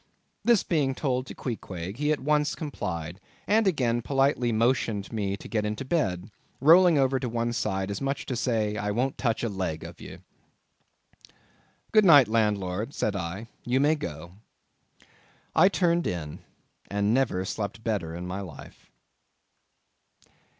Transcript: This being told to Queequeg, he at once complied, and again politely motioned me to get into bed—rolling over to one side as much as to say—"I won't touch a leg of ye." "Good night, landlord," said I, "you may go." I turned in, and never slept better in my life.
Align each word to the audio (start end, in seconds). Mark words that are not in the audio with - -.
This 0.43 0.63
being 0.63 0.95
told 0.95 1.27
to 1.27 1.35
Queequeg, 1.35 1.97
he 1.97 2.11
at 2.11 2.19
once 2.19 2.55
complied, 2.55 3.19
and 3.45 3.67
again 3.67 4.01
politely 4.01 4.51
motioned 4.51 5.13
me 5.13 5.37
to 5.37 5.47
get 5.47 5.63
into 5.63 5.85
bed—rolling 5.85 6.97
over 6.97 7.19
to 7.19 7.29
one 7.29 7.53
side 7.53 7.91
as 7.91 8.01
much 8.01 8.21
as 8.21 8.25
to 8.25 8.35
say—"I 8.35 8.89
won't 8.89 9.19
touch 9.19 9.43
a 9.43 9.47
leg 9.47 9.83
of 9.83 10.01
ye." 10.01 10.17
"Good 11.91 12.03
night, 12.03 12.27
landlord," 12.27 12.95
said 12.95 13.15
I, 13.15 13.45
"you 13.63 13.79
may 13.79 13.93
go." 13.93 14.33
I 15.55 15.69
turned 15.69 16.07
in, 16.07 16.39
and 16.89 17.13
never 17.13 17.45
slept 17.45 17.83
better 17.83 18.15
in 18.15 18.25
my 18.25 18.39
life. 18.41 18.89